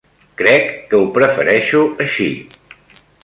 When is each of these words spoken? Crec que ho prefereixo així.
Crec 0.39 0.71
que 0.93 1.01
ho 1.01 1.11
prefereixo 1.17 1.83
així. 2.07 2.31